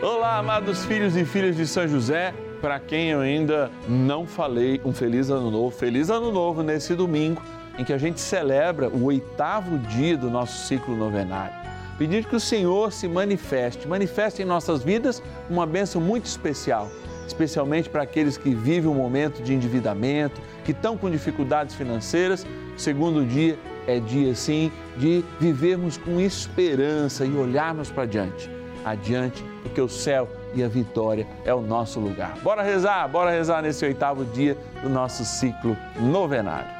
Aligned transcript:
Olá, 0.00 0.38
amados 0.38 0.84
filhos 0.84 1.16
e 1.16 1.24
filhas 1.24 1.56
de 1.56 1.66
São 1.66 1.88
José, 1.88 2.32
para 2.60 2.78
quem 2.78 3.10
eu 3.10 3.18
ainda 3.18 3.68
não 3.88 4.28
falei, 4.28 4.80
um 4.84 4.92
feliz 4.92 5.28
ano 5.28 5.50
novo, 5.50 5.76
feliz 5.76 6.08
ano 6.08 6.30
novo 6.30 6.62
nesse 6.62 6.94
domingo 6.94 7.42
em 7.76 7.84
que 7.84 7.92
a 7.92 7.98
gente 7.98 8.20
celebra 8.20 8.88
o 8.88 9.06
oitavo 9.06 9.76
dia 9.76 10.16
do 10.16 10.30
nosso 10.30 10.68
ciclo 10.68 10.96
novenário. 10.96 11.52
Pedir 11.98 12.24
que 12.26 12.36
o 12.36 12.40
Senhor 12.40 12.92
se 12.92 13.08
manifeste, 13.08 13.88
manifeste 13.88 14.40
em 14.40 14.44
nossas 14.44 14.84
vidas 14.84 15.20
uma 15.50 15.66
bênção 15.66 16.00
muito 16.00 16.26
especial, 16.26 16.88
especialmente 17.26 17.88
para 17.88 18.04
aqueles 18.04 18.36
que 18.36 18.54
vivem 18.54 18.88
um 18.88 18.94
momento 18.94 19.42
de 19.42 19.52
endividamento, 19.52 20.40
que 20.64 20.70
estão 20.70 20.96
com 20.96 21.10
dificuldades 21.10 21.74
financeiras. 21.74 22.46
Segundo 22.76 23.26
dia 23.26 23.58
é 23.84 23.98
dia, 23.98 24.32
sim, 24.36 24.70
de 24.96 25.24
vivermos 25.40 25.96
com 25.96 26.20
esperança 26.20 27.24
e 27.24 27.34
olharmos 27.34 27.90
para 27.90 28.06
diante. 28.06 28.57
Adiante, 28.88 29.44
porque 29.62 29.80
o 29.80 29.88
céu 29.88 30.28
e 30.54 30.64
a 30.64 30.68
vitória 30.68 31.26
é 31.44 31.52
o 31.52 31.60
nosso 31.60 32.00
lugar. 32.00 32.38
Bora 32.42 32.62
rezar, 32.62 33.06
bora 33.08 33.30
rezar 33.30 33.60
nesse 33.60 33.84
oitavo 33.84 34.24
dia 34.24 34.56
do 34.82 34.88
nosso 34.88 35.24
ciclo 35.24 35.76
novenário. 36.00 36.70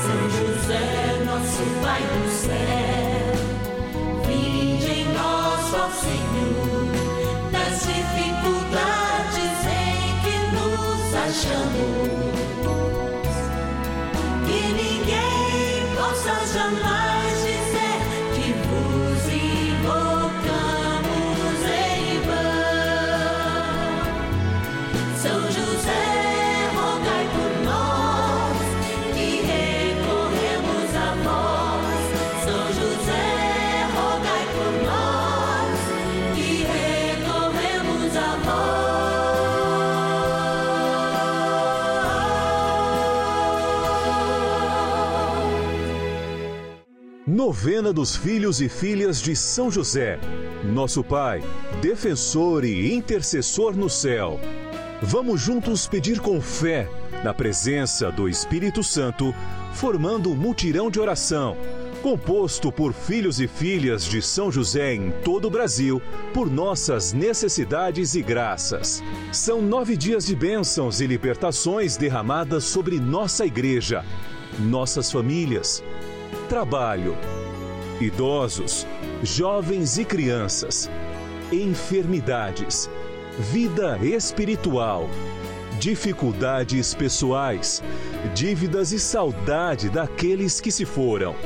São 0.00 0.30
José, 0.30 1.22
nosso 1.26 1.62
Pai 1.82 2.00
do 2.00 2.28
céu, 2.30 2.88
em 4.30 4.78
Senhor, 5.90 6.86
das 7.52 7.80
dificuldades 7.80 9.58
em 9.66 10.00
que 10.22 10.36
nos 10.54 11.14
achamos, 11.14 12.16
que 14.46 14.60
ninguém 14.72 15.96
possa 15.96 16.34
jamais 16.52 17.07
Novena 47.28 47.92
dos 47.92 48.16
Filhos 48.16 48.58
e 48.62 48.70
Filhas 48.70 49.20
de 49.20 49.36
São 49.36 49.70
José. 49.70 50.18
Nosso 50.64 51.04
Pai, 51.04 51.44
defensor 51.82 52.64
e 52.64 52.94
intercessor 52.94 53.76
no 53.76 53.90
céu. 53.90 54.40
Vamos 55.02 55.38
juntos 55.38 55.86
pedir 55.86 56.20
com 56.20 56.40
fé, 56.40 56.88
na 57.22 57.34
presença 57.34 58.10
do 58.10 58.30
Espírito 58.30 58.82
Santo, 58.82 59.34
formando 59.74 60.30
um 60.30 60.34
mutirão 60.34 60.90
de 60.90 60.98
oração, 60.98 61.54
composto 62.02 62.72
por 62.72 62.94
filhos 62.94 63.40
e 63.40 63.46
filhas 63.46 64.06
de 64.06 64.22
São 64.22 64.50
José 64.50 64.94
em 64.94 65.10
todo 65.22 65.48
o 65.48 65.50
Brasil, 65.50 66.00
por 66.32 66.50
nossas 66.50 67.12
necessidades 67.12 68.14
e 68.14 68.22
graças. 68.22 69.02
São 69.32 69.60
nove 69.60 69.98
dias 69.98 70.24
de 70.24 70.34
bênçãos 70.34 71.02
e 71.02 71.06
libertações 71.06 71.94
derramadas 71.98 72.64
sobre 72.64 72.98
nossa 72.98 73.44
igreja, 73.44 74.02
nossas 74.58 75.12
famílias, 75.12 75.84
trabalho, 76.48 77.14
idosos, 78.00 78.86
jovens 79.22 79.98
e 79.98 80.04
crianças, 80.04 80.90
enfermidades, 81.52 82.88
vida 83.38 83.98
espiritual, 84.02 85.10
dificuldades 85.78 86.94
pessoais, 86.94 87.82
dívidas 88.34 88.92
e 88.92 88.98
saudade 88.98 89.90
daqueles 89.90 90.58
que 90.58 90.72
se 90.72 90.86
foram. 90.86 91.36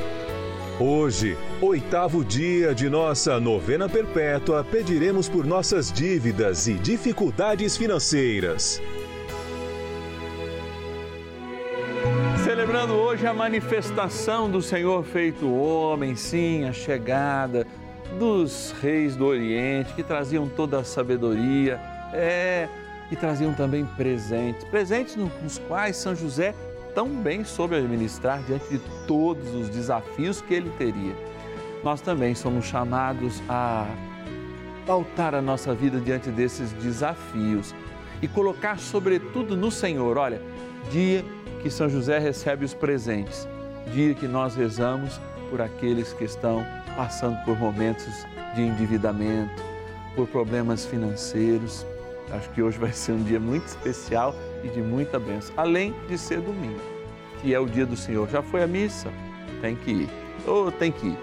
Hoje, 0.79 1.37
oitavo 1.61 2.23
dia 2.23 2.73
de 2.73 2.89
nossa 2.89 3.39
novena 3.41 3.89
perpétua, 3.89 4.63
pediremos 4.63 5.27
por 5.27 5.45
nossas 5.45 5.91
dívidas 5.91 6.67
e 6.67 6.75
dificuldades 6.75 7.75
financeiras. 7.75 8.81
Celebrando 12.83 13.01
hoje 13.01 13.25
a 13.25 13.33
manifestação 13.33 14.51
do 14.51 14.61
Senhor 14.61 15.05
feito 15.05 15.49
homem, 15.49 16.17
sim, 16.17 16.65
a 16.65 16.73
chegada 16.73 17.65
dos 18.19 18.75
reis 18.81 19.15
do 19.15 19.25
Oriente 19.25 19.93
que 19.93 20.03
traziam 20.03 20.49
toda 20.49 20.79
a 20.79 20.83
sabedoria, 20.83 21.79
é, 22.11 22.67
e 23.09 23.15
traziam 23.15 23.53
também 23.53 23.85
presentes, 23.85 24.65
presentes 24.65 25.15
nos 25.15 25.59
quais 25.59 25.95
São 25.95 26.13
José 26.13 26.53
tão 26.93 27.07
bem 27.07 27.45
soube 27.45 27.75
administrar 27.77 28.41
diante 28.43 28.67
de 28.67 28.79
todos 29.07 29.55
os 29.55 29.69
desafios 29.69 30.41
que 30.41 30.53
ele 30.53 30.69
teria. 30.77 31.15
Nós 31.85 32.01
também 32.01 32.35
somos 32.35 32.65
chamados 32.65 33.41
a 33.47 33.87
pautar 34.85 35.33
a 35.33 35.41
nossa 35.41 35.73
vida 35.73 36.01
diante 36.01 36.29
desses 36.29 36.73
desafios 36.73 37.73
e 38.21 38.27
colocar 38.27 38.77
sobretudo 38.77 39.55
no 39.55 39.71
Senhor, 39.71 40.17
olha, 40.17 40.41
dia 40.91 41.23
que 41.63 41.69
São 41.69 41.89
José 41.89 42.19
recebe 42.19 42.65
os 42.65 42.73
presentes, 42.73 43.47
dia 43.93 44.13
que 44.13 44.27
nós 44.27 44.53
rezamos 44.53 45.19
por 45.49 45.61
aqueles 45.61 46.11
que 46.11 46.25
estão 46.25 46.61
passando 46.97 47.41
por 47.45 47.57
momentos 47.57 48.25
de 48.53 48.61
endividamento, 48.63 49.63
por 50.13 50.27
problemas 50.27 50.85
financeiros. 50.85 51.85
Acho 52.31 52.49
que 52.49 52.61
hoje 52.61 52.77
vai 52.77 52.91
ser 52.91 53.13
um 53.13 53.23
dia 53.23 53.39
muito 53.39 53.65
especial 53.65 54.35
e 54.61 54.67
de 54.67 54.81
muita 54.81 55.17
bênção, 55.17 55.53
além 55.55 55.95
de 56.09 56.17
ser 56.17 56.41
domingo, 56.41 56.81
que 57.41 57.53
é 57.53 57.59
o 57.59 57.65
dia 57.65 57.85
do 57.85 57.95
Senhor. 57.95 58.29
Já 58.29 58.41
foi 58.41 58.61
a 58.61 58.67
missa? 58.67 59.09
Tem 59.61 59.73
que 59.73 59.91
ir. 59.91 60.09
Oh, 60.45 60.69
tem 60.69 60.91
que 60.91 61.07
ir. 61.07 61.17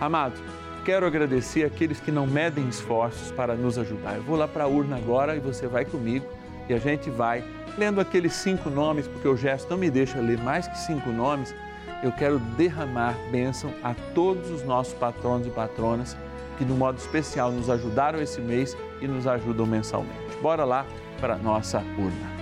Amados, 0.00 0.40
quero 0.86 1.04
agradecer 1.04 1.64
aqueles 1.64 2.00
que 2.00 2.10
não 2.10 2.26
medem 2.26 2.66
esforços 2.66 3.30
para 3.30 3.54
nos 3.54 3.76
ajudar. 3.76 4.16
Eu 4.16 4.22
vou 4.22 4.36
lá 4.36 4.48
para 4.48 4.64
a 4.64 4.68
urna 4.68 4.96
agora 4.96 5.36
e 5.36 5.38
você 5.38 5.66
vai 5.66 5.84
comigo 5.84 6.24
e 6.68 6.74
a 6.74 6.78
gente 6.78 7.10
vai 7.10 7.44
lendo 7.76 8.00
aqueles 8.00 8.34
cinco 8.34 8.70
nomes, 8.70 9.06
porque 9.06 9.28
o 9.28 9.36
gesto 9.36 9.70
não 9.70 9.78
me 9.78 9.90
deixa 9.90 10.20
ler 10.20 10.38
mais 10.38 10.66
que 10.66 10.78
cinco 10.78 11.10
nomes. 11.10 11.54
Eu 12.02 12.12
quero 12.12 12.38
derramar 12.38 13.14
bênção 13.30 13.72
a 13.82 13.94
todos 14.14 14.50
os 14.50 14.64
nossos 14.64 14.92
patronos 14.94 15.46
e 15.46 15.50
patronas 15.50 16.16
que, 16.58 16.64
de 16.64 16.72
um 16.72 16.76
modo 16.76 16.98
especial, 16.98 17.50
nos 17.50 17.70
ajudaram 17.70 18.20
esse 18.20 18.40
mês 18.40 18.76
e 19.00 19.06
nos 19.06 19.26
ajudam 19.26 19.66
mensalmente. 19.66 20.36
Bora 20.40 20.64
lá 20.64 20.84
para 21.20 21.34
a 21.34 21.38
nossa 21.38 21.78
urna. 21.78 22.32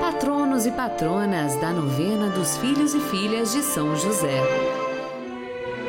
Patronos 0.00 0.66
e 0.66 0.70
patronas 0.70 1.56
da 1.56 1.70
novena 1.70 2.28
dos 2.28 2.56
filhos 2.58 2.94
e 2.94 3.00
filhas 3.00 3.52
de 3.52 3.62
São 3.62 3.96
José. 3.96 4.40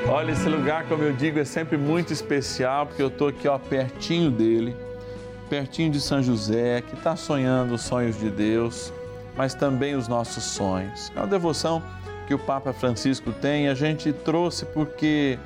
Olha, 0.08 0.32
esse 0.32 0.48
lugar, 0.50 0.86
como 0.88 1.04
eu 1.04 1.14
digo, 1.14 1.40
é 1.40 1.46
sempre 1.46 1.78
muito 1.78 2.12
especial, 2.12 2.86
porque 2.86 3.02
eu 3.02 3.08
estou 3.08 3.30
aqui 3.30 3.48
ó, 3.48 3.58
pertinho 3.58 4.30
dele, 4.30 4.76
pertinho 5.44 5.92
de 5.92 6.02
São 6.02 6.22
José, 6.22 6.81
que 6.81 6.96
está 6.96 7.16
sonhando 7.16 7.76
os 7.76 7.81
sonhos 7.81 8.18
de 8.18 8.30
Deus, 8.30 8.92
mas 9.36 9.54
também 9.54 9.96
os 9.96 10.08
nossos 10.08 10.44
sonhos. 10.44 11.12
É 11.16 11.20
uma 11.20 11.28
devoção 11.28 11.81
que 12.28 12.34
o 12.34 12.40
Papa 12.40 12.74
Francisco 12.74 13.31
tem, 13.31 13.68
a 13.68 13.76
gente 13.76 14.14
trouxe 14.14 14.66
porque 14.66 15.38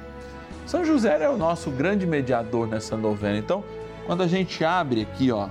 São 0.66 0.86
José 0.86 1.22
é 1.22 1.30
o 1.30 1.38
nosso 1.38 1.72
grande 1.72 2.06
mediador 2.06 2.68
nessa 2.68 2.96
novena. 2.96 3.38
Então, 3.38 3.64
quando 4.06 4.24
a 4.24 4.28
gente 4.28 4.64
abre 4.64 5.02
aqui, 5.02 5.32
ó, 5.32 5.50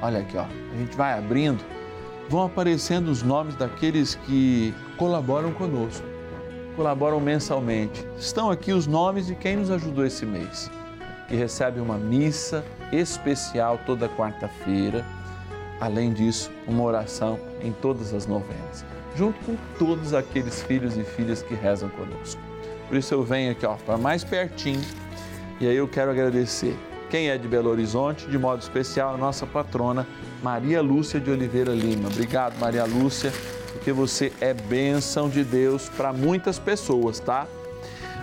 olha 0.00 0.20
aqui, 0.20 0.36
ó, 0.36 0.44
a 0.44 0.76
gente 0.78 0.96
vai 0.96 1.12
abrindo, 1.12 1.64
vão 2.28 2.44
aparecendo 2.44 3.08
os 3.08 3.22
nomes 3.22 3.56
daqueles 3.56 4.14
que 4.26 4.74
colaboram 4.96 5.52
conosco, 5.52 6.06
colaboram 6.76 7.20
mensalmente. 7.20 8.06
Estão 8.18 8.50
aqui 8.50 8.72
os 8.72 8.86
nomes 8.86 9.26
de 9.26 9.34
quem 9.34 9.56
nos 9.56 9.70
ajudou 9.70 10.04
esse 10.04 10.24
mês, 10.24 10.70
que 11.28 11.34
recebe 11.34 11.80
uma 11.80 11.98
missa 11.98 12.64
especial 12.92 13.80
toda 13.84 14.08
quarta-feira. 14.08 15.04
Além 15.80 16.12
disso, 16.12 16.50
uma 16.66 16.82
oração 16.82 17.38
em 17.60 17.72
todas 17.72 18.14
as 18.14 18.26
novenas, 18.26 18.84
junto 19.14 19.38
com 19.44 19.56
todos 19.78 20.14
aqueles 20.14 20.62
filhos 20.62 20.96
e 20.96 21.04
filhas 21.04 21.42
que 21.42 21.54
rezam 21.54 21.88
conosco. 21.90 22.40
Por 22.88 22.96
isso 22.96 23.12
eu 23.12 23.22
venho 23.22 23.52
aqui, 23.52 23.66
para 23.84 23.98
mais 23.98 24.24
pertinho. 24.24 24.80
E 25.60 25.66
aí 25.66 25.76
eu 25.76 25.88
quero 25.88 26.10
agradecer 26.10 26.76
quem 27.10 27.28
é 27.28 27.38
de 27.38 27.46
Belo 27.46 27.70
Horizonte, 27.70 28.26
de 28.26 28.38
modo 28.38 28.60
especial 28.60 29.14
a 29.14 29.16
nossa 29.16 29.46
patrona 29.46 30.06
Maria 30.42 30.82
Lúcia 30.82 31.20
de 31.20 31.30
Oliveira 31.30 31.72
Lima. 31.72 32.08
Obrigado, 32.08 32.58
Maria 32.58 32.84
Lúcia, 32.84 33.32
porque 33.72 33.92
você 33.92 34.32
é 34.40 34.52
bênção 34.52 35.28
de 35.28 35.44
Deus 35.44 35.88
para 35.88 36.12
muitas 36.12 36.58
pessoas, 36.58 37.20
tá? 37.20 37.46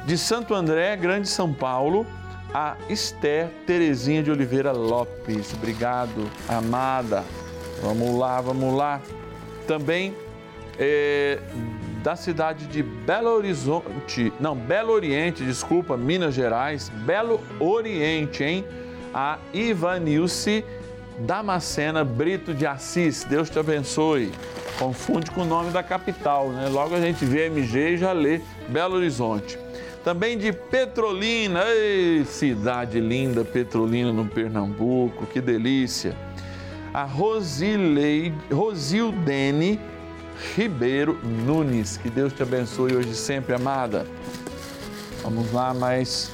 De 0.05 0.17
Santo 0.17 0.53
André, 0.53 0.95
Grande 0.97 1.29
São 1.29 1.53
Paulo, 1.53 2.05
a 2.53 2.75
Esther 2.89 3.49
Terezinha 3.65 4.23
de 4.23 4.31
Oliveira 4.31 4.71
Lopes. 4.71 5.53
Obrigado, 5.53 6.29
amada. 6.47 7.23
Vamos 7.81 8.17
lá, 8.17 8.41
vamos 8.41 8.75
lá. 8.75 9.01
Também 9.67 10.15
é, 10.79 11.39
da 12.01 12.15
cidade 12.15 12.65
de 12.67 12.81
Belo 12.81 13.29
Horizonte, 13.29 14.33
não, 14.39 14.55
Belo 14.55 14.91
Oriente, 14.91 15.43
desculpa, 15.43 15.95
Minas 15.95 16.33
Gerais, 16.33 16.89
Belo 16.89 17.39
Oriente, 17.59 18.43
hein? 18.43 18.65
A 19.13 19.37
Ivanilce 19.53 20.65
Damascena 21.19 22.03
Brito 22.03 22.53
de 22.53 22.65
Assis. 22.65 23.23
Deus 23.23 23.49
te 23.49 23.59
abençoe. 23.59 24.31
Confunde 24.79 25.29
com 25.31 25.41
o 25.41 25.45
nome 25.45 25.71
da 25.71 25.83
capital, 25.83 26.49
né? 26.49 26.67
Logo 26.67 26.95
a 26.95 26.99
gente 26.99 27.23
vê 27.23 27.45
MG 27.45 27.93
e 27.93 27.97
já 27.97 28.11
lê 28.11 28.41
Belo 28.67 28.95
Horizonte. 28.95 29.62
Também 30.03 30.37
de 30.37 30.51
Petrolina, 30.51 31.63
Ei, 31.65 32.25
cidade 32.25 32.99
linda, 32.99 33.45
Petrolina 33.45 34.11
no 34.11 34.25
Pernambuco, 34.25 35.25
que 35.25 35.39
delícia. 35.39 36.13
A 36.93 37.03
Rosileide, 37.03 38.35
Rosildene 38.51 39.79
Ribeiro 40.55 41.17
Nunes, 41.23 41.97
que 41.97 42.09
Deus 42.09 42.33
te 42.33 42.43
abençoe 42.43 42.95
hoje 42.95 43.15
sempre, 43.15 43.55
amada. 43.55 44.05
Vamos 45.23 45.51
lá, 45.53 45.73
mais 45.73 46.29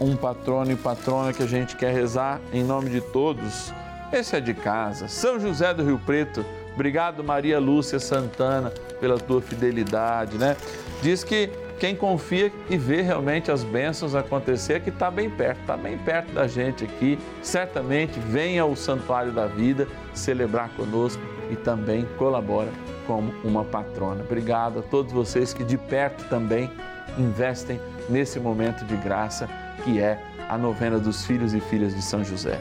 um 0.00 0.14
patrono 0.14 0.70
e 0.70 0.76
patrona 0.76 1.32
que 1.32 1.42
a 1.42 1.46
gente 1.46 1.76
quer 1.76 1.92
rezar 1.92 2.40
em 2.52 2.62
nome 2.62 2.88
de 2.88 3.00
todos. 3.00 3.72
Esse 4.12 4.36
é 4.36 4.40
de 4.40 4.54
casa, 4.54 5.08
São 5.08 5.40
José 5.40 5.74
do 5.74 5.84
Rio 5.84 6.00
Preto. 6.06 6.46
Obrigado, 6.72 7.24
Maria 7.24 7.58
Lúcia 7.58 7.98
Santana, 7.98 8.72
pela 9.00 9.18
tua 9.18 9.42
fidelidade, 9.42 10.38
né? 10.38 10.56
Diz 11.02 11.24
que 11.24 11.50
quem 11.78 11.94
confia 11.94 12.52
e 12.68 12.76
vê 12.76 13.02
realmente 13.02 13.50
as 13.50 13.62
bênçãos 13.62 14.14
acontecer 14.14 14.74
é 14.74 14.80
que 14.80 14.90
está 14.90 15.10
bem 15.10 15.30
perto, 15.30 15.60
está 15.60 15.76
bem 15.76 15.96
perto 15.96 16.32
da 16.32 16.46
gente 16.46 16.84
aqui. 16.84 17.18
Certamente 17.42 18.18
venha 18.18 18.62
ao 18.62 18.74
Santuário 18.74 19.32
da 19.32 19.46
Vida 19.46 19.86
celebrar 20.12 20.70
conosco 20.70 21.22
e 21.50 21.56
também 21.56 22.06
colabora 22.18 22.68
como 23.06 23.32
uma 23.44 23.64
patrona. 23.64 24.22
Obrigado 24.22 24.80
a 24.80 24.82
todos 24.82 25.12
vocês 25.12 25.54
que 25.54 25.64
de 25.64 25.78
perto 25.78 26.28
também 26.28 26.70
investem 27.16 27.80
nesse 28.08 28.38
momento 28.38 28.84
de 28.84 28.96
graça 28.96 29.48
que 29.84 30.00
é 30.00 30.20
a 30.48 30.58
novena 30.58 30.98
dos 30.98 31.24
filhos 31.24 31.54
e 31.54 31.60
filhas 31.60 31.94
de 31.94 32.02
São 32.02 32.24
José. 32.24 32.60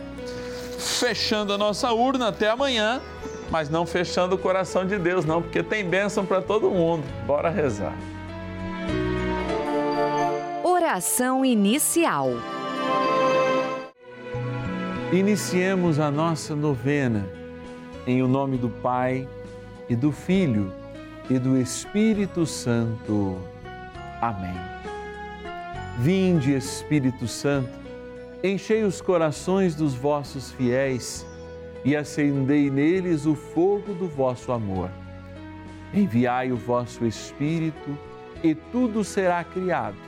Fechando 0.77 1.53
a 1.53 1.57
nossa 1.57 1.91
urna 1.91 2.29
até 2.29 2.49
amanhã, 2.49 3.01
mas 3.49 3.69
não 3.69 3.85
fechando 3.85 4.35
o 4.35 4.37
coração 4.37 4.85
de 4.85 4.97
Deus, 4.97 5.25
não, 5.25 5.41
porque 5.41 5.63
tem 5.63 5.83
bênção 5.83 6.25
para 6.25 6.41
todo 6.41 6.69
mundo. 6.69 7.03
Bora 7.25 7.49
rezar. 7.49 7.95
Oração 10.87 11.43
inicial. 11.43 12.29
Iniciemos 15.11 15.99
a 15.99 16.09
nossa 16.09 16.55
novena 16.55 17.27
em 18.07 18.23
o 18.23 18.27
nome 18.27 18.57
do 18.57 18.69
Pai 18.69 19.27
e 19.89 19.97
do 19.97 20.13
Filho 20.13 20.71
e 21.29 21.37
do 21.37 21.57
Espírito 21.57 22.45
Santo. 22.45 23.37
Amém. 24.21 24.55
Vinde, 25.99 26.55
Espírito 26.55 27.27
Santo, 27.27 27.77
enchei 28.41 28.85
os 28.85 29.01
corações 29.01 29.75
dos 29.75 29.93
vossos 29.93 30.53
fiéis 30.53 31.27
e 31.83 31.97
acendei 31.97 32.69
neles 32.69 33.25
o 33.25 33.35
fogo 33.35 33.93
do 33.93 34.07
vosso 34.07 34.53
amor. 34.53 34.89
Enviai 35.93 36.49
o 36.49 36.55
vosso 36.55 37.05
Espírito 37.05 37.97
e 38.41 38.55
tudo 38.55 39.03
será 39.03 39.43
criado 39.43 40.07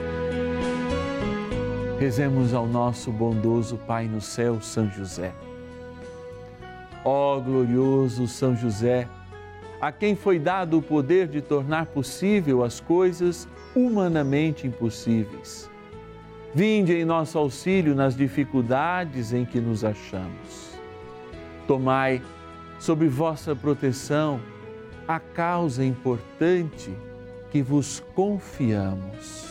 Rezemos 2.01 2.51
ao 2.51 2.65
nosso 2.65 3.11
bondoso 3.11 3.77
Pai 3.77 4.07
no 4.07 4.19
céu, 4.19 4.59
São 4.59 4.89
José. 4.89 5.31
Ó 7.05 7.39
glorioso 7.39 8.27
São 8.27 8.55
José, 8.55 9.07
a 9.79 9.91
quem 9.91 10.15
foi 10.15 10.39
dado 10.39 10.79
o 10.79 10.81
poder 10.81 11.27
de 11.27 11.43
tornar 11.43 11.85
possível 11.85 12.63
as 12.63 12.79
coisas 12.79 13.47
humanamente 13.75 14.65
impossíveis. 14.65 15.69
Vinde 16.55 16.91
em 16.91 17.05
nosso 17.05 17.37
auxílio 17.37 17.93
nas 17.93 18.15
dificuldades 18.15 19.31
em 19.31 19.45
que 19.45 19.59
nos 19.59 19.85
achamos. 19.85 20.79
Tomai 21.67 22.19
sob 22.79 23.07
vossa 23.07 23.55
proteção 23.55 24.41
a 25.07 25.19
causa 25.19 25.85
importante 25.85 26.91
que 27.51 27.61
vos 27.61 27.99
confiamos. 28.15 29.50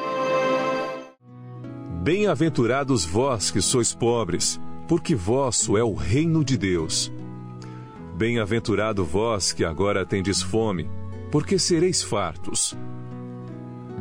Bem-aventurados 2.01 3.05
vós 3.05 3.51
que 3.51 3.61
sois 3.61 3.93
pobres, 3.93 4.59
porque 4.87 5.13
vosso 5.13 5.77
é 5.77 5.83
o 5.83 5.93
reino 5.93 6.43
de 6.43 6.57
Deus. 6.57 7.13
Bem-aventurado 8.17 9.05
vós 9.05 9.53
que 9.53 9.63
agora 9.63 10.03
tendes 10.03 10.41
fome, 10.41 10.89
porque 11.31 11.59
sereis 11.59 12.01
fartos. 12.01 12.75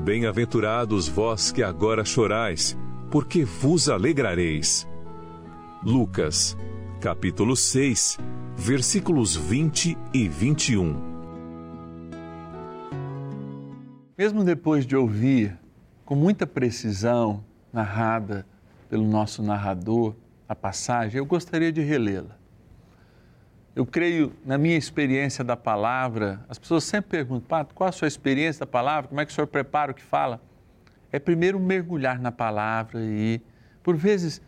Bem-aventurados 0.03 1.09
vós 1.09 1.53
que 1.53 1.63
agora 1.63 2.03
chorais, 2.03 2.75
porque 3.11 3.45
vos 3.45 3.91
alegrareis. 3.91 4.89
Lucas, 5.85 6.57
capítulo 7.03 7.55
6, 7.55 8.17
versículos 8.57 9.37
20 9.37 9.99
e 10.15 10.27
21. 10.27 10.97
Mesmo 14.17 14.43
depois 14.43 14.87
de 14.87 14.97
ouvir 14.97 15.59
com 16.07 16.15
muita 16.15 16.47
precisão 16.47 17.45
narrada 17.73 18.47
pelo 18.89 19.07
nosso 19.07 19.43
narrador 19.43 20.15
a 20.49 20.55
passagem, 20.55 21.19
eu 21.19 21.25
gostaria 21.25 21.71
de 21.71 21.81
relê-la. 21.81 22.37
Eu 23.75 23.87
creio, 23.87 24.33
na 24.45 24.59
minha 24.59 24.77
experiência 24.77 25.45
da 25.45 25.57
palavra, 25.57 26.45
as 26.49 26.59
pessoas 26.59 26.83
sempre 26.83 27.11
perguntam, 27.11 27.47
Pato, 27.47 27.73
qual 27.73 27.89
a 27.89 27.93
sua 27.93 28.09
experiência 28.09 28.61
da 28.61 28.67
palavra? 28.67 29.09
Como 29.09 29.21
é 29.21 29.25
que 29.25 29.31
o 29.31 29.35
senhor 29.35 29.47
prepara 29.47 29.93
o 29.93 29.95
que 29.95 30.03
fala? 30.03 30.41
É 31.13 31.21
primeiro 31.21 31.59
mergulhar 31.61 32.19
na 32.19 32.33
palavra 32.33 33.01
e, 33.01 33.41
por 33.83 33.97
vezes, 33.97 34.43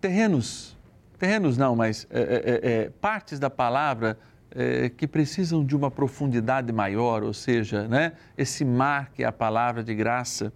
terrenos, 0.00 0.76
terrenos 1.18 1.58
não, 1.58 1.76
mas 1.76 2.06
é, 2.10 2.20
é, 2.20 2.70
é, 2.72 2.90
partes 2.90 3.38
da 3.38 3.50
palavra 3.50 4.18
é, 4.50 4.88
que 4.88 5.06
precisam 5.06 5.64
de 5.64 5.76
uma 5.76 5.90
profundidade 5.90 6.72
maior, 6.72 7.22
ou 7.22 7.34
seja, 7.34 7.86
né, 7.86 8.12
esse 8.36 8.64
mar 8.64 9.10
que 9.10 9.22
é 9.22 9.26
a 9.26 9.32
palavra 9.32 9.84
de 9.84 9.94
graça, 9.94 10.50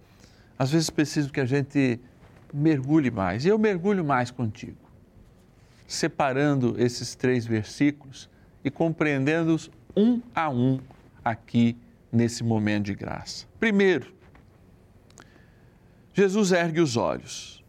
às 0.57 0.71
vezes 0.71 0.89
preciso 0.89 1.31
que 1.31 1.39
a 1.39 1.45
gente 1.45 1.99
mergulhe 2.53 3.11
mais. 3.11 3.45
E 3.45 3.49
eu 3.49 3.57
mergulho 3.57 4.03
mais 4.03 4.31
contigo, 4.31 4.77
separando 5.87 6.75
esses 6.77 7.15
três 7.15 7.45
versículos 7.45 8.29
e 8.63 8.71
compreendendo-os 8.71 9.69
um 9.95 10.21
a 10.33 10.49
um 10.49 10.79
aqui 11.23 11.77
nesse 12.11 12.43
momento 12.43 12.85
de 12.85 12.95
graça. 12.95 13.45
Primeiro, 13.59 14.13
Jesus 16.13 16.51
ergue 16.51 16.79
os 16.79 16.95
olhos 16.95 17.63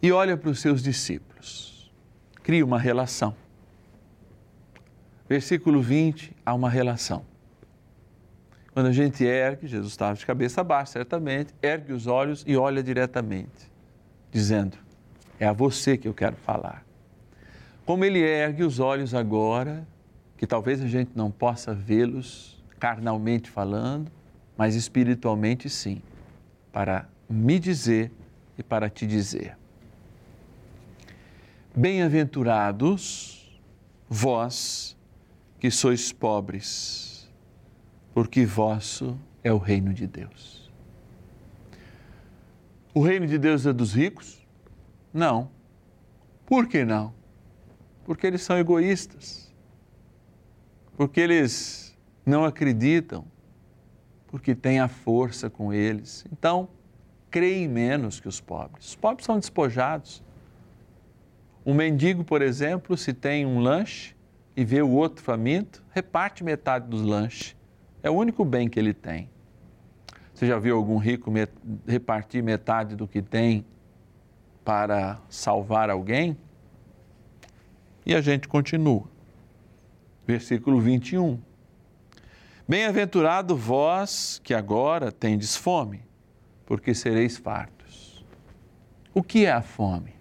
e 0.00 0.10
olha 0.10 0.36
para 0.36 0.50
os 0.50 0.60
seus 0.60 0.82
discípulos. 0.82 1.92
Cria 2.42 2.64
uma 2.64 2.78
relação. 2.78 3.36
Versículo 5.28 5.82
20, 5.82 6.34
há 6.46 6.54
uma 6.54 6.70
relação. 6.70 7.26
Quando 8.78 8.86
a 8.86 8.92
gente 8.92 9.24
ergue, 9.24 9.66
Jesus 9.66 9.90
estava 9.90 10.14
de 10.14 10.24
cabeça 10.24 10.62
baixa, 10.62 10.92
certamente, 10.92 11.52
ergue 11.60 11.92
os 11.92 12.06
olhos 12.06 12.44
e 12.46 12.56
olha 12.56 12.80
diretamente, 12.80 13.68
dizendo: 14.30 14.78
É 15.40 15.48
a 15.48 15.52
você 15.52 15.98
que 15.98 16.06
eu 16.06 16.14
quero 16.14 16.36
falar. 16.36 16.86
Como 17.84 18.04
ele 18.04 18.20
ergue 18.20 18.62
os 18.62 18.78
olhos 18.78 19.14
agora, 19.14 19.84
que 20.36 20.46
talvez 20.46 20.80
a 20.80 20.86
gente 20.86 21.10
não 21.16 21.28
possa 21.28 21.74
vê-los 21.74 22.62
carnalmente 22.78 23.50
falando, 23.50 24.12
mas 24.56 24.76
espiritualmente 24.76 25.68
sim, 25.68 26.00
para 26.70 27.08
me 27.28 27.58
dizer 27.58 28.12
e 28.56 28.62
para 28.62 28.88
te 28.88 29.08
dizer. 29.08 29.58
Bem-aventurados 31.74 33.60
vós 34.08 34.96
que 35.58 35.68
sois 35.68 36.12
pobres, 36.12 37.07
porque 38.12 38.44
vosso 38.44 39.18
é 39.42 39.52
o 39.52 39.58
reino 39.58 39.92
de 39.92 40.06
Deus. 40.06 40.70
O 42.94 43.02
reino 43.02 43.26
de 43.26 43.38
Deus 43.38 43.66
é 43.66 43.72
dos 43.72 43.94
ricos? 43.94 44.46
Não. 45.12 45.50
Por 46.46 46.66
que 46.66 46.84
não? 46.84 47.14
Porque 48.04 48.26
eles 48.26 48.42
são 48.42 48.58
egoístas. 48.58 49.54
Porque 50.96 51.20
eles 51.20 51.96
não 52.24 52.44
acreditam. 52.44 53.24
Porque 54.26 54.54
tem 54.54 54.80
a 54.80 54.88
força 54.88 55.48
com 55.48 55.72
eles. 55.72 56.24
Então, 56.32 56.68
creem 57.30 57.68
menos 57.68 58.20
que 58.20 58.28
os 58.28 58.40
pobres. 58.40 58.88
Os 58.88 58.96
pobres 58.96 59.26
são 59.26 59.38
despojados 59.38 60.22
um 61.68 61.74
mendigo, 61.74 62.24
por 62.24 62.40
exemplo, 62.40 62.96
se 62.96 63.12
tem 63.12 63.44
um 63.44 63.58
lanche 63.58 64.16
e 64.56 64.64
vê 64.64 64.80
o 64.80 64.88
outro 64.88 65.22
faminto, 65.22 65.84
reparte 65.90 66.42
metade 66.42 66.88
dos 66.88 67.02
lanches. 67.02 67.54
É 68.02 68.10
o 68.10 68.14
único 68.14 68.44
bem 68.44 68.68
que 68.68 68.78
ele 68.78 68.94
tem. 68.94 69.28
Você 70.32 70.46
já 70.46 70.58
viu 70.58 70.76
algum 70.76 70.98
rico 70.98 71.32
repartir 71.86 72.42
metade 72.42 72.94
do 72.94 73.08
que 73.08 73.20
tem 73.20 73.64
para 74.64 75.20
salvar 75.28 75.90
alguém? 75.90 76.36
E 78.06 78.14
a 78.14 78.20
gente 78.20 78.46
continua. 78.46 79.04
Versículo 80.26 80.80
21. 80.80 81.40
Bem-aventurado 82.68 83.56
vós 83.56 84.40
que 84.44 84.54
agora 84.54 85.10
tendes 85.10 85.56
fome, 85.56 86.02
porque 86.64 86.94
sereis 86.94 87.36
fartos. 87.36 88.24
O 89.12 89.22
que 89.22 89.44
é 89.44 89.50
a 89.50 89.62
fome? 89.62 90.14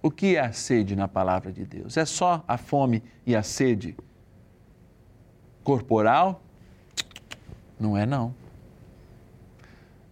O 0.00 0.10
que 0.10 0.36
é 0.36 0.40
a 0.40 0.52
sede 0.52 0.94
na 0.94 1.08
palavra 1.08 1.50
de 1.50 1.64
Deus? 1.64 1.96
É 1.96 2.04
só 2.04 2.44
a 2.46 2.56
fome 2.56 3.02
e 3.26 3.34
a 3.34 3.42
sede 3.42 3.96
corporal? 5.64 6.45
Não 7.78 7.96
é, 7.96 8.06
não. 8.06 8.34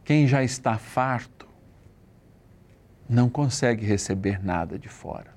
Quem 0.04 0.26
já 0.26 0.42
está 0.42 0.76
farto 0.76 1.48
não 3.08 3.28
consegue 3.28 3.86
receber 3.86 4.44
nada 4.44 4.78
de 4.78 4.88
fora. 4.88 5.34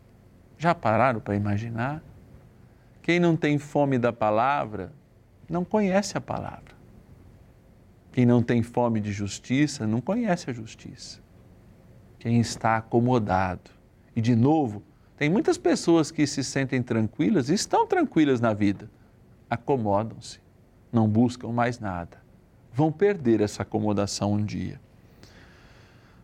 Já 0.58 0.74
pararam 0.74 1.20
para 1.20 1.36
imaginar? 1.36 2.04
Quem 3.02 3.20
não 3.20 3.36
tem 3.36 3.58
fome 3.58 3.98
da 3.98 4.12
palavra 4.12 4.92
não 5.50 5.64
conhece 5.64 6.18
a 6.18 6.22
palavra. 6.22 6.76
Quem 8.12 8.26
não 8.26 8.42
tem 8.42 8.64
fome 8.64 9.00
de 9.00 9.12
justiça 9.12 9.86
não 9.86 10.02
conhece 10.02 10.50
a 10.50 10.54
justiça. 10.54 11.22
Quem 12.20 12.40
está 12.40 12.78
acomodado 12.78 13.78
e 14.18 14.22
de 14.22 14.36
novo, 14.36 14.82
tem 15.16 15.30
muitas 15.30 15.60
pessoas 15.60 16.10
que 16.10 16.26
se 16.26 16.44
sentem 16.44 16.82
tranquilas 16.82 17.50
e 17.50 17.54
estão 17.54 17.86
tranquilas 17.86 18.42
na 18.42 18.52
vida, 18.52 18.90
acomodam-se, 19.48 20.40
não 20.98 21.08
buscam 21.08 21.50
mais 21.50 21.80
nada. 21.80 22.18
Vão 22.74 22.92
perder 22.92 23.40
essa 23.40 23.62
acomodação 23.62 24.34
um 24.34 24.44
dia. 24.44 24.82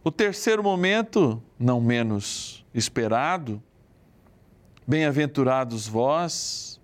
O 0.04 0.12
terceiro 0.12 0.64
momento, 0.64 1.42
não 1.60 1.80
menos 1.80 2.66
esperado, 2.74 3.62
bem-aventurados 4.88 5.88
vós 5.88 6.82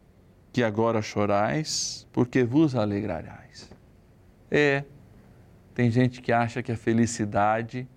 que 0.53 0.61
agora 0.61 1.01
chorais, 1.01 2.07
porque 2.13 2.43
vos 2.43 2.75
alegrareis. 2.75 3.67
É, 4.51 4.83
tem 5.73 5.89
gente 5.89 6.21
que 6.21 6.31
acha 6.31 6.61
que 6.61 6.71
a 6.71 6.77
felicidade 6.77 7.87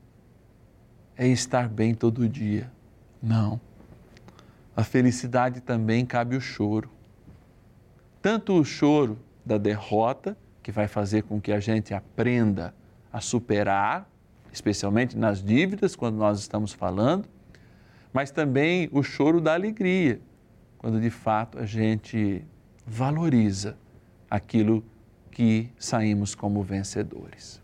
é 1.19 1.29
estar 1.29 1.69
bem 1.69 1.95
todo 1.95 2.27
dia. 2.27 2.73
Não. 3.23 3.61
A 4.75 4.83
felicidade 4.83 5.61
também 5.61 6.07
cabe 6.07 6.35
o 6.35 6.41
choro. 6.41 6.91
Tanto 8.23 8.59
o 8.59 8.65
choro 8.65 9.19
da 9.45 9.59
derrota, 9.59 10.37
que 10.63 10.71
vai 10.71 10.87
fazer 10.87 11.23
com 11.23 11.41
que 11.41 11.53
a 11.53 11.61
gente 11.61 11.93
aprenda 11.93 12.75
a 13.13 13.21
superar, 13.21 14.09
especialmente 14.53 15.17
nas 15.17 15.43
dívidas, 15.43 15.97
quando 15.97 16.17
nós 16.17 16.39
estamos 16.39 16.73
falando, 16.73 17.29
mas 18.13 18.31
também 18.31 18.89
o 18.93 19.03
choro 19.03 19.41
da 19.41 19.55
alegria, 19.55 20.21
quando 20.79 21.01
de 21.01 21.11
fato 21.11 21.59
a 21.59 21.67
gente 21.67 22.45
valoriza 22.87 23.77
aquilo 24.31 24.85
que 25.31 25.71
saímos 25.79 26.35
como 26.35 26.63
vencedores. 26.63 27.63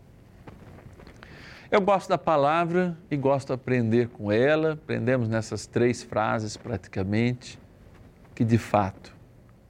Eu 1.71 1.81
gosto 1.81 2.09
da 2.09 2.17
palavra 2.17 2.97
e 3.11 3.15
gosto 3.15 3.47
de 3.49 3.53
aprender 3.53 4.09
com 4.09 4.31
ela. 4.31 4.73
Aprendemos 4.73 5.29
nessas 5.29 5.67
três 5.67 6.01
frases 6.01 6.57
praticamente 6.57 7.59
que 8.33 8.43
de 8.43 8.57
fato, 8.57 9.15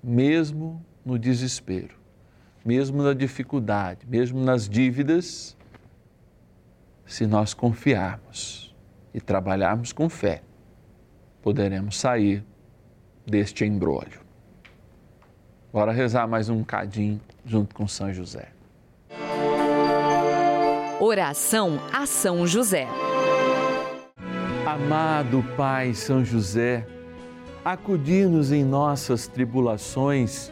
mesmo 0.01 0.82
no 1.04 1.20
desespero, 1.20 1.99
mesmo 2.63 3.01
na 3.01 3.13
dificuldade, 3.13 4.06
mesmo 4.08 4.44
nas 4.44 4.68
dívidas, 4.68 5.56
se 7.06 7.25
nós 7.25 7.54
confiarmos 7.54 8.75
e 9.13 9.20
trabalharmos 9.20 9.92
com 9.92 10.10
fé, 10.10 10.44
poderemos 11.42 12.00
sair 12.00 12.44
deste 13.25 13.66
embrólio. 13.66 14.20
Bora 15.72 15.92
rezar 15.92 16.28
mais 16.28 16.50
um 16.50 16.63
cadinho 16.63 17.22
junto 17.46 17.74
com 17.74 17.88
São 17.88 18.13
José. 18.13 18.50
Oração 21.00 21.80
a 21.94 22.06
São 22.06 22.46
José. 22.46 22.88
Amado 24.66 25.44
Pai 25.56 25.94
São 25.94 26.24
José, 26.24 26.86
acudir-nos 27.63 28.51
em 28.51 28.63
nossas 28.63 29.25
tribulações 29.28 30.51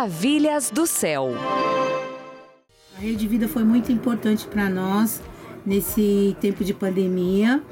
Maravilhas 0.00 0.70
do 0.70 0.86
céu. 0.86 1.28
A 2.96 3.00
Rede 3.00 3.28
Vida 3.28 3.46
foi 3.46 3.62
muito 3.62 3.92
importante 3.92 4.46
para 4.46 4.66
nós 4.70 5.20
nesse 5.66 6.34
tempo 6.40 6.64
de 6.64 6.72
pandemia, 6.72 7.62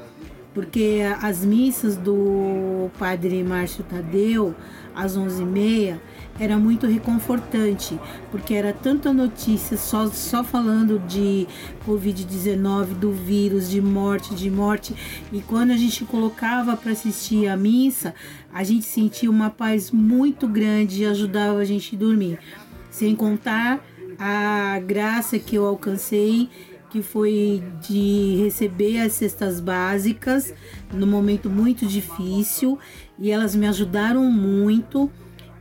porque 0.53 0.99
as 1.23 1.43
missas 1.43 1.97
do 1.97 2.91
Padre 2.99 3.43
Márcio 3.43 3.83
Tadeu 3.83 4.53
às 4.93 5.17
11h30 5.17 5.97
era 6.39 6.57
muito 6.57 6.87
reconfortante, 6.87 7.99
porque 8.31 8.53
era 8.53 8.71
tanta 8.71 9.11
notícia 9.11 9.75
só, 9.75 10.07
só 10.07 10.43
falando 10.43 10.99
de 10.99 11.47
Covid-19, 11.85 12.93
do 12.93 13.11
vírus, 13.11 13.69
de 13.69 13.81
morte, 13.81 14.33
de 14.33 14.49
morte. 14.49 14.95
E 15.31 15.41
quando 15.41 15.71
a 15.71 15.77
gente 15.77 16.05
colocava 16.05 16.77
para 16.77 16.91
assistir 16.91 17.47
a 17.47 17.57
missa, 17.57 18.15
a 18.53 18.63
gente 18.63 18.85
sentia 18.85 19.29
uma 19.29 19.49
paz 19.49 19.91
muito 19.91 20.47
grande 20.47 21.03
e 21.03 21.05
ajudava 21.05 21.59
a 21.59 21.65
gente 21.65 21.95
a 21.95 21.99
dormir. 21.99 22.39
Sem 22.89 23.15
contar 23.15 23.83
a 24.17 24.79
graça 24.79 25.37
que 25.37 25.55
eu 25.55 25.65
alcancei 25.65 26.49
que 26.89 27.01
foi 27.03 27.63
de 27.87 28.37
receber 28.43 28.99
as 29.01 29.13
cestas 29.13 29.59
básicas 29.59 30.53
no 30.91 31.05
momento 31.05 31.49
muito 31.49 31.85
difícil 31.85 32.79
e 33.17 33.29
elas 33.29 33.55
me 33.55 33.67
ajudaram 33.67 34.23
muito 34.31 35.09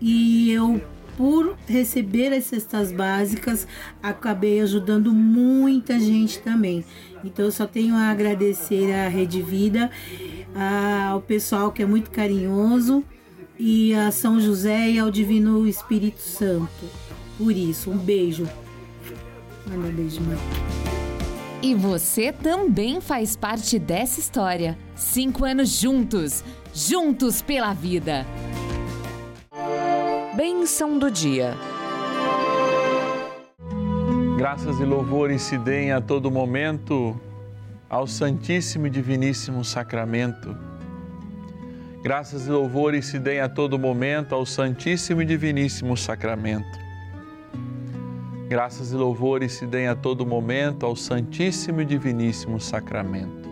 e 0.00 0.50
eu 0.50 0.80
por 1.16 1.56
receber 1.66 2.32
as 2.32 2.44
cestas 2.44 2.92
básicas 2.92 3.66
acabei 4.00 4.60
ajudando 4.60 5.12
muita 5.12 5.98
gente 5.98 6.38
também. 6.38 6.84
Então 7.24 7.44
eu 7.44 7.50
só 7.50 7.66
tenho 7.66 7.96
a 7.96 8.10
agradecer 8.10 8.92
à 8.94 9.08
Rede 9.08 9.42
Vida, 9.42 9.90
ao 11.10 11.20
pessoal 11.20 11.72
que 11.72 11.82
é 11.82 11.86
muito 11.86 12.10
carinhoso 12.10 13.02
e 13.58 13.92
a 13.94 14.12
São 14.12 14.40
José 14.40 14.90
e 14.90 14.98
ao 15.00 15.10
Divino 15.10 15.66
Espírito 15.66 16.20
Santo. 16.20 16.68
Por 17.36 17.50
isso, 17.50 17.90
um 17.90 17.98
beijo. 17.98 18.48
Manda 19.66 19.88
um 19.88 19.92
beijo, 19.92 20.20
mãe. 20.20 20.38
E 21.60 21.74
você 21.74 22.32
também 22.32 23.00
faz 23.00 23.34
parte 23.34 23.76
dessa 23.80 24.20
história. 24.20 24.78
Cinco 24.94 25.44
anos 25.44 25.70
juntos, 25.70 26.44
juntos 26.72 27.42
pela 27.42 27.72
vida. 27.72 28.24
Bênção 30.38 30.96
do 31.00 31.10
dia. 31.10 31.52
Graças 34.36 34.78
e 34.78 34.84
louvores 34.84 35.42
se 35.42 35.58
deem 35.58 35.90
a 35.90 36.00
todo 36.00 36.30
momento 36.30 37.20
ao 37.90 38.06
Santíssimo 38.06 38.86
e 38.86 38.90
Diviníssimo 38.90 39.64
Sacramento. 39.64 40.56
Graças 42.04 42.46
e 42.46 42.50
louvores 42.52 43.06
se 43.06 43.18
deem 43.18 43.40
a 43.40 43.48
todo 43.48 43.76
momento 43.80 44.32
ao 44.32 44.46
Santíssimo 44.46 45.22
e 45.22 45.24
Diviníssimo 45.24 45.96
Sacramento. 45.96 46.78
Graças 48.46 48.92
e 48.92 48.94
louvores 48.94 49.54
se 49.54 49.66
deem 49.66 49.88
a 49.88 49.96
todo 49.96 50.24
momento 50.24 50.86
ao 50.86 50.94
Santíssimo 50.94 51.80
e 51.80 51.84
Diviníssimo 51.84 52.60
Sacramento. 52.60 53.48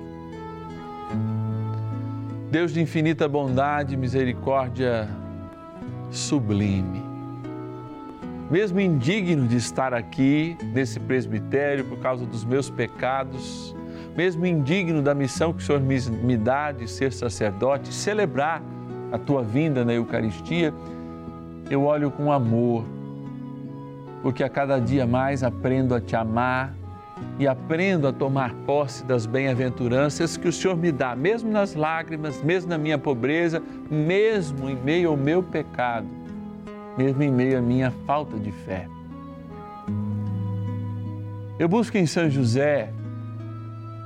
Deus 2.48 2.72
de 2.72 2.80
infinita 2.80 3.28
bondade 3.28 3.94
e 3.94 3.96
misericórdia 3.96 5.25
sublime. 6.10 7.04
Mesmo 8.50 8.78
indigno 8.78 9.46
de 9.48 9.56
estar 9.56 9.92
aqui 9.92 10.56
nesse 10.72 11.00
presbitério 11.00 11.84
por 11.84 11.98
causa 11.98 12.24
dos 12.24 12.44
meus 12.44 12.70
pecados, 12.70 13.74
mesmo 14.16 14.46
indigno 14.46 15.02
da 15.02 15.14
missão 15.14 15.52
que 15.52 15.62
o 15.62 15.66
Senhor 15.66 15.80
me, 15.80 16.36
dá 16.36 16.72
de 16.72 16.88
ser 16.88 17.12
sacerdote, 17.12 17.92
celebrar 17.92 18.62
a 19.10 19.18
tua 19.18 19.42
vinda 19.42 19.84
na 19.84 19.92
Eucaristia, 19.92 20.72
eu 21.68 21.82
olho 21.82 22.10
com 22.10 22.32
amor, 22.32 22.84
porque 24.22 24.44
a 24.44 24.48
cada 24.48 24.78
dia 24.78 25.06
mais 25.06 25.42
aprendo 25.42 25.94
a 25.94 26.00
te 26.00 26.14
amar 26.14 26.74
e 27.38 27.46
aprendo 27.46 28.08
a 28.08 28.12
tomar 28.12 28.54
posse 28.66 29.04
das 29.04 29.26
bem-aventuranças 29.26 30.36
que 30.36 30.48
o 30.48 30.52
Senhor 30.52 30.76
me 30.76 30.90
dá, 30.90 31.14
mesmo 31.14 31.50
nas 31.50 31.74
lágrimas, 31.74 32.42
mesmo 32.42 32.70
na 32.70 32.78
minha 32.78 32.98
pobreza, 32.98 33.62
mesmo 33.90 34.68
em 34.68 34.76
meio 34.76 35.10
ao 35.10 35.16
meu 35.16 35.42
pecado, 35.42 36.06
mesmo 36.96 37.22
em 37.22 37.30
meio 37.30 37.58
à 37.58 37.60
minha 37.60 37.90
falta 38.06 38.38
de 38.38 38.50
fé. 38.50 38.88
Eu 41.58 41.68
busco 41.68 41.96
em 41.96 42.06
São 42.06 42.28
José 42.28 42.90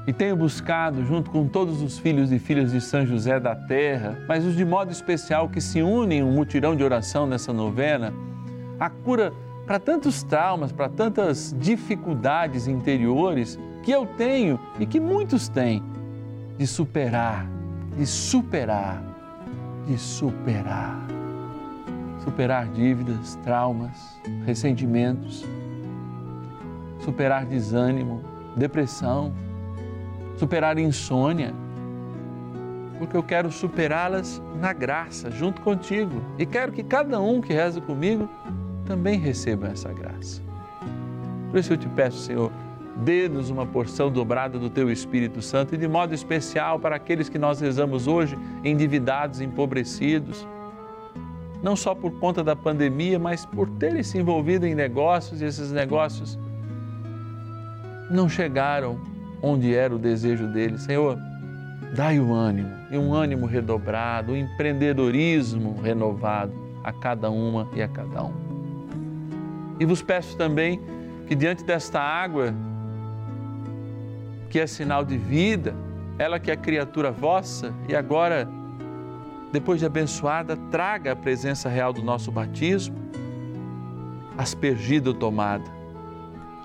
e 0.06 0.12
tenho 0.12 0.36
buscado, 0.36 1.04
junto 1.04 1.30
com 1.30 1.46
todos 1.46 1.82
os 1.82 1.98
filhos 1.98 2.32
e 2.32 2.38
filhas 2.38 2.72
de 2.72 2.80
São 2.80 3.06
José 3.06 3.38
da 3.38 3.54
terra, 3.54 4.18
mas 4.26 4.44
os 4.44 4.56
de 4.56 4.64
modo 4.64 4.90
especial 4.90 5.48
que 5.48 5.60
se 5.60 5.82
unem 5.82 6.18
em 6.18 6.22
um 6.22 6.32
mutirão 6.32 6.74
de 6.74 6.82
oração 6.82 7.26
nessa 7.26 7.52
novena, 7.52 8.12
a 8.78 8.88
cura 8.88 9.32
para 9.70 9.78
tantos 9.78 10.24
traumas, 10.24 10.72
para 10.72 10.88
tantas 10.88 11.54
dificuldades 11.56 12.66
interiores 12.66 13.56
que 13.84 13.92
eu 13.92 14.04
tenho 14.04 14.58
e 14.80 14.84
que 14.84 14.98
muitos 14.98 15.48
têm, 15.48 15.80
de 16.58 16.66
superar, 16.66 17.46
de 17.96 18.04
superar, 18.04 19.00
de 19.86 19.96
superar. 19.96 20.98
Superar 22.24 22.66
dívidas, 22.66 23.36
traumas, 23.44 24.20
ressentimentos, 24.44 25.46
superar 27.04 27.46
desânimo, 27.46 28.24
depressão, 28.56 29.32
superar 30.36 30.80
insônia, 30.80 31.54
porque 32.98 33.16
eu 33.16 33.22
quero 33.22 33.52
superá-las 33.52 34.42
na 34.60 34.72
graça, 34.72 35.30
junto 35.30 35.60
contigo. 35.60 36.20
E 36.36 36.44
quero 36.44 36.72
que 36.72 36.82
cada 36.82 37.20
um 37.20 37.40
que 37.40 37.52
reza 37.52 37.80
comigo 37.80 38.28
também 38.90 39.20
receba 39.20 39.68
essa 39.68 39.92
graça. 39.92 40.42
Por 41.48 41.60
isso 41.60 41.72
eu 41.72 41.76
te 41.76 41.88
peço, 41.90 42.18
Senhor, 42.18 42.50
dê-nos 43.04 43.48
uma 43.48 43.64
porção 43.64 44.10
dobrada 44.10 44.58
do 44.58 44.68
Teu 44.68 44.90
Espírito 44.90 45.40
Santo 45.40 45.76
e 45.76 45.78
de 45.78 45.86
modo 45.86 46.12
especial 46.12 46.76
para 46.76 46.96
aqueles 46.96 47.28
que 47.28 47.38
nós 47.38 47.60
rezamos 47.60 48.08
hoje, 48.08 48.36
endividados, 48.64 49.40
empobrecidos, 49.40 50.44
não 51.62 51.76
só 51.76 51.94
por 51.94 52.10
conta 52.18 52.42
da 52.42 52.56
pandemia, 52.56 53.16
mas 53.16 53.46
por 53.46 53.70
terem 53.78 54.02
se 54.02 54.18
envolvido 54.18 54.66
em 54.66 54.74
negócios 54.74 55.40
e 55.40 55.44
esses 55.44 55.70
negócios 55.70 56.36
não 58.10 58.28
chegaram 58.28 58.98
onde 59.40 59.72
era 59.72 59.94
o 59.94 60.00
desejo 60.00 60.48
deles. 60.48 60.82
Senhor, 60.82 61.16
dai 61.94 62.18
o 62.18 62.34
ânimo 62.34 62.70
e 62.90 62.98
um 62.98 63.14
ânimo 63.14 63.46
redobrado, 63.46 64.32
um 64.32 64.36
empreendedorismo 64.36 65.80
renovado 65.80 66.52
a 66.82 66.92
cada 66.92 67.30
uma 67.30 67.68
e 67.72 67.80
a 67.80 67.86
cada 67.86 68.24
um. 68.24 68.49
E 69.80 69.86
vos 69.86 70.02
peço 70.02 70.36
também 70.36 70.78
que 71.26 71.34
diante 71.34 71.64
desta 71.64 71.98
água, 71.98 72.54
que 74.50 74.60
é 74.60 74.66
sinal 74.66 75.02
de 75.02 75.16
vida, 75.16 75.74
ela 76.18 76.38
que 76.38 76.50
é 76.50 76.56
criatura 76.56 77.10
vossa 77.10 77.72
e 77.88 77.96
agora, 77.96 78.46
depois 79.50 79.80
de 79.80 79.86
abençoada, 79.86 80.54
traga 80.70 81.12
a 81.12 81.16
presença 81.16 81.66
real 81.70 81.94
do 81.94 82.02
nosso 82.02 82.30
batismo, 82.30 82.94
aspergida 84.36 85.08
ou 85.08 85.14
tomada. 85.14 85.70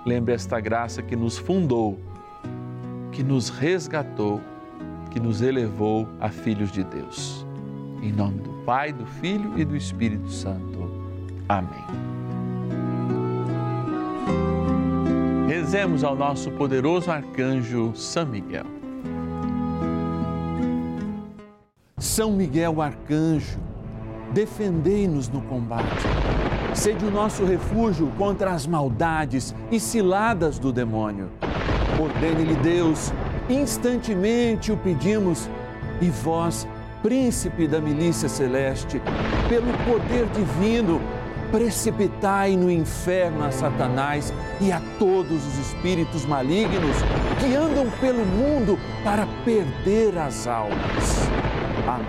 Lembre 0.04 0.34
esta 0.34 0.60
graça 0.60 1.00
que 1.00 1.16
nos 1.16 1.38
fundou, 1.38 1.98
que 3.12 3.22
nos 3.22 3.48
resgatou, 3.48 4.42
que 5.10 5.18
nos 5.18 5.40
elevou 5.40 6.06
a 6.20 6.28
filhos 6.28 6.70
de 6.70 6.84
Deus. 6.84 7.46
Em 8.02 8.12
nome 8.12 8.40
do 8.40 8.50
Pai, 8.66 8.92
do 8.92 9.06
Filho 9.06 9.58
e 9.58 9.64
do 9.64 9.74
Espírito 9.74 10.28
Santo. 10.28 10.90
Amém. 11.48 12.15
Rezemos 15.46 16.02
ao 16.04 16.16
nosso 16.16 16.50
poderoso 16.52 17.10
arcanjo 17.10 17.92
São 17.94 18.26
Miguel. 18.26 18.66
São 21.98 22.32
Miguel 22.32 22.80
arcanjo, 22.80 23.58
defendei-nos 24.32 25.28
no 25.28 25.40
combate 25.42 26.06
Sede 26.76 27.06
o 27.06 27.10
nosso 27.10 27.42
refúgio 27.42 28.12
contra 28.18 28.50
as 28.50 28.66
maldades 28.66 29.54
e 29.72 29.80
ciladas 29.80 30.58
do 30.58 30.70
demônio. 30.70 31.30
Ordene-lhe 31.98 32.54
Deus, 32.56 33.14
instantemente 33.48 34.70
o 34.70 34.76
pedimos, 34.76 35.48
e 36.02 36.10
vós, 36.10 36.68
príncipe 37.02 37.66
da 37.66 37.80
milícia 37.80 38.28
celeste, 38.28 39.00
pelo 39.48 39.72
poder 39.90 40.26
divino, 40.26 41.00
precipitai 41.50 42.56
no 42.56 42.70
inferno 42.70 43.44
a 43.44 43.50
Satanás 43.50 44.32
e 44.60 44.72
a 44.72 44.80
todos 44.98 45.46
os 45.46 45.58
espíritos 45.58 46.24
malignos 46.24 46.96
que 47.40 47.54
andam 47.54 47.90
pelo 48.00 48.24
mundo 48.24 48.78
para 49.04 49.26
perder 49.44 50.16
as 50.18 50.46
almas. 50.46 51.28
Amém. 51.86 52.06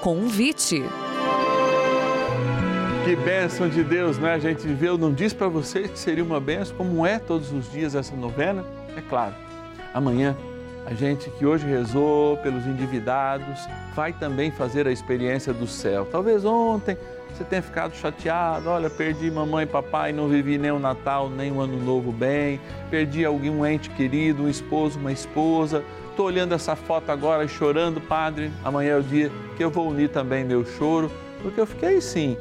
Convite. 0.00 0.84
Que 3.04 3.16
bênção 3.16 3.68
de 3.68 3.82
Deus, 3.82 4.18
né? 4.18 4.32
A 4.32 4.38
gente 4.38 4.66
viveu, 4.66 4.96
não 4.96 5.12
diz 5.12 5.32
para 5.32 5.48
vocês 5.48 5.90
que 5.90 5.98
seria 5.98 6.24
uma 6.24 6.40
bênção, 6.40 6.76
como 6.76 7.06
é 7.06 7.18
todos 7.18 7.52
os 7.52 7.70
dias 7.70 7.94
essa 7.94 8.14
novena? 8.16 8.64
É 8.96 9.02
claro, 9.02 9.34
amanhã 9.92 10.36
a 10.86 10.92
gente 10.92 11.30
que 11.30 11.46
hoje 11.46 11.66
rezou 11.66 12.36
pelos 12.38 12.66
endividados 12.66 13.66
vai 13.94 14.12
também 14.12 14.50
fazer 14.50 14.86
a 14.86 14.92
experiência 14.92 15.52
do 15.52 15.66
céu. 15.66 16.06
Talvez 16.10 16.44
ontem 16.44 16.96
você 17.34 17.42
tenha 17.42 17.62
ficado 17.62 17.96
chateado, 17.96 18.68
olha, 18.68 18.88
perdi 18.88 19.30
mamãe 19.30 19.64
e 19.64 19.66
papai, 19.66 20.12
não 20.12 20.28
vivi 20.28 20.56
nem 20.56 20.70
o 20.70 20.78
Natal, 20.78 21.28
nem 21.28 21.50
o 21.50 21.60
Ano 21.60 21.76
Novo 21.82 22.12
bem, 22.12 22.60
perdi 22.90 23.24
algum 23.24 23.66
ente 23.66 23.90
querido, 23.90 24.44
um 24.44 24.48
esposo, 24.48 25.00
uma 25.00 25.10
esposa. 25.10 25.82
Estou 26.10 26.26
olhando 26.26 26.54
essa 26.54 26.76
foto 26.76 27.10
agora 27.10 27.44
e 27.44 27.48
chorando, 27.48 28.00
Padre. 28.00 28.52
Amanhã 28.64 28.92
é 28.92 28.98
o 28.98 29.02
dia 29.02 29.32
que 29.56 29.64
eu 29.64 29.70
vou 29.70 29.88
unir 29.88 30.10
também 30.10 30.44
meu 30.44 30.64
choro, 30.64 31.10
porque 31.42 31.60
eu 31.60 31.66
fiquei 31.66 32.00
sim, 32.00 32.36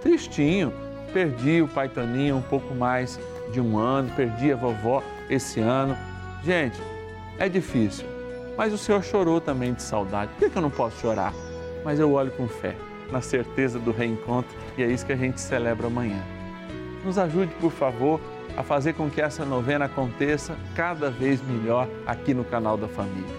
tristinho. 0.00 0.72
Perdi 1.12 1.60
o 1.60 1.68
pai 1.68 1.90
Toninho 1.90 2.36
um 2.36 2.42
pouco 2.42 2.74
mais 2.74 3.20
de 3.52 3.60
um 3.60 3.76
ano, 3.76 4.10
perdi 4.16 4.50
a 4.50 4.56
vovó 4.56 5.02
esse 5.28 5.60
ano. 5.60 5.94
Gente, 6.42 6.80
é 7.38 7.48
difícil, 7.48 8.06
mas 8.56 8.72
o 8.72 8.78
Senhor 8.78 9.02
chorou 9.02 9.40
também 9.40 9.72
de 9.72 9.82
saudade. 9.82 10.32
Por 10.38 10.50
que 10.50 10.56
eu 10.56 10.62
não 10.62 10.70
posso 10.70 11.00
chorar? 11.00 11.32
Mas 11.84 11.98
eu 11.98 12.12
olho 12.12 12.30
com 12.32 12.46
fé, 12.46 12.76
na 13.10 13.20
certeza 13.20 13.78
do 13.78 13.90
reencontro, 13.90 14.54
e 14.76 14.82
é 14.82 14.86
isso 14.86 15.04
que 15.04 15.12
a 15.12 15.16
gente 15.16 15.40
celebra 15.40 15.86
amanhã. 15.86 16.22
Nos 17.04 17.18
ajude, 17.18 17.52
por 17.60 17.72
favor, 17.72 18.20
a 18.56 18.62
fazer 18.62 18.92
com 18.92 19.10
que 19.10 19.20
essa 19.20 19.44
novena 19.44 19.86
aconteça 19.86 20.56
cada 20.74 21.10
vez 21.10 21.42
melhor 21.42 21.88
aqui 22.06 22.34
no 22.34 22.44
canal 22.44 22.76
da 22.76 22.86
Família. 22.86 23.34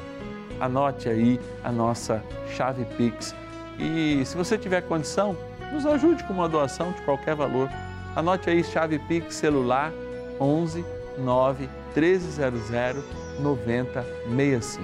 Anote 0.60 1.10
aí 1.10 1.40
a 1.64 1.72
nossa 1.72 2.24
chave 2.56 2.86
Pix 2.98 3.36
e, 3.80 4.24
se 4.26 4.36
você 4.36 4.58
tiver 4.58 4.82
condição, 4.82 5.36
nos 5.72 5.86
ajude 5.86 6.24
com 6.24 6.34
uma 6.34 6.48
doação 6.48 6.92
de 6.92 7.02
qualquer 7.02 7.36
valor. 7.36 7.70
Anote 8.16 8.50
aí 8.50 8.64
chave 8.64 9.00
Pix 9.00 9.36
celular 9.36 9.92
11 10.40 10.86
9 11.18 11.70
1300 11.96 13.23
9065. 13.40 14.84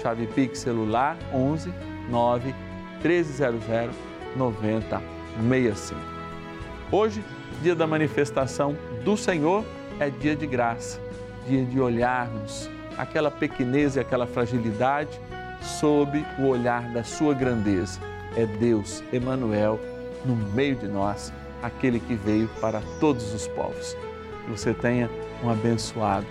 Chave 0.00 0.26
Pix 0.28 0.58
celular 0.58 1.16
11 1.32 1.72
9 2.10 2.54
1300 3.02 3.94
9065. 4.36 6.00
Hoje, 6.90 7.24
dia 7.62 7.74
da 7.74 7.86
manifestação 7.86 8.76
do 9.04 9.16
Senhor, 9.16 9.64
é 10.00 10.10
dia 10.10 10.34
de 10.34 10.46
graça, 10.46 11.00
dia 11.46 11.64
de 11.64 11.80
olharmos 11.80 12.68
aquela 12.96 13.30
pequenez 13.30 13.96
e 13.96 14.00
aquela 14.00 14.26
fragilidade 14.26 15.20
sob 15.60 16.24
o 16.38 16.46
olhar 16.46 16.82
da 16.92 17.04
sua 17.04 17.34
grandeza. 17.34 18.00
É 18.36 18.46
Deus, 18.46 19.02
Emanuel, 19.12 19.78
no 20.24 20.34
meio 20.34 20.76
de 20.76 20.88
nós, 20.88 21.32
aquele 21.62 22.00
que 22.00 22.14
veio 22.14 22.48
para 22.60 22.82
todos 22.98 23.32
os 23.32 23.46
povos. 23.48 23.96
Que 24.44 24.50
você 24.50 24.74
tenha 24.74 25.08
um 25.42 25.50
abençoado 25.50 26.26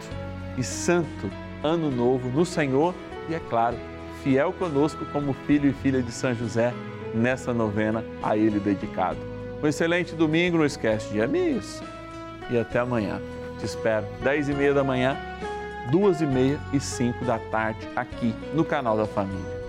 e 0.58 0.64
santo 0.64 1.30
ano 1.64 1.92
novo 1.92 2.30
no 2.30 2.46
Senhor 2.46 2.94
e, 3.30 3.36
é 3.36 3.40
claro, 3.40 3.78
fiel 4.24 4.54
conosco 4.54 5.06
como 5.12 5.34
filho 5.46 5.70
e 5.70 5.74
filha 5.74 6.02
de 6.02 6.12
São 6.12 6.34
José 6.34 6.74
nessa 7.14 7.54
novena 7.54 8.04
a 8.22 8.38
Ele 8.38 8.60
dedicado. 8.60 9.18
Um 9.62 9.68
excelente 9.68 10.16
domingo, 10.16 10.58
não 10.58 10.66
esquece 10.66 11.10
de 11.10 11.22
amigos 11.22 11.82
e 12.50 12.58
até 12.58 12.80
amanhã. 12.80 13.22
Te 13.60 13.66
espero, 13.66 14.06
10 14.24 14.50
e 14.50 14.54
meia 14.54 14.74
da 14.74 14.84
manhã, 14.84 15.16
duas 15.92 16.22
e 16.22 16.26
meia 16.26 16.60
e 16.74 16.80
cinco 16.80 17.24
da 17.26 17.38
tarde 17.38 17.88
aqui 17.96 18.34
no 18.54 18.66
canal 18.66 18.98
da 18.98 19.06
Família. 19.06 19.62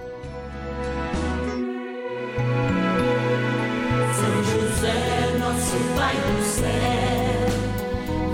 Pai 5.97 6.17
do 6.17 6.43
céu, 6.43 6.67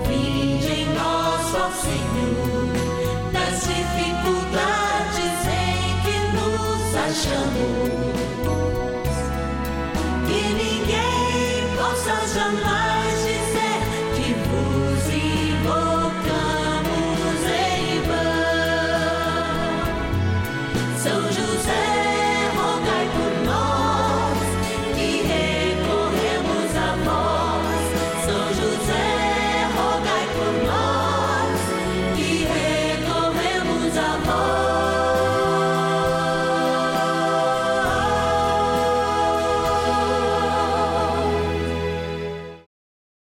vinde 0.07 0.67
em 0.67 0.85
nós, 0.93 1.55
ó 1.55 1.69
Senhor, 1.71 2.58
nos 7.27 8.08